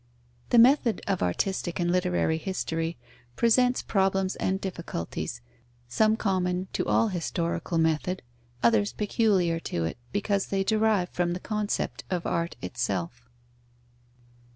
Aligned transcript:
_The 0.49 0.57
method 0.57 0.99
of 1.05 1.21
artistic 1.21 1.79
and 1.79 1.91
literary 1.91 2.39
history 2.39 2.97
presents 3.35 3.83
problems 3.83 4.35
and 4.37 4.59
difficulties, 4.59 5.41
some 5.87 6.17
common 6.17 6.69
to 6.73 6.87
all 6.87 7.09
historical 7.09 7.77
method, 7.77 8.23
others 8.63 8.93
peculiar 8.93 9.59
to 9.59 9.85
it, 9.85 9.99
because 10.11 10.47
they 10.47 10.63
derive 10.63 11.09
from 11.09 11.33
the 11.33 11.39
concept 11.39 12.03
of 12.09 12.25
art 12.25 12.55
itself. 12.63 13.29